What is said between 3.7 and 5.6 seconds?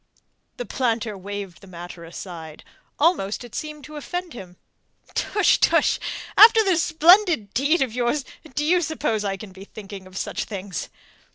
to offend him. "Tush!